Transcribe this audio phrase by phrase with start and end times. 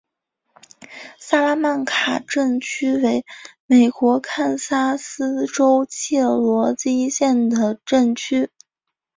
[1.19, 3.23] 萨拉曼卡镇区为
[3.67, 8.49] 美国堪萨斯州切罗基县的镇区。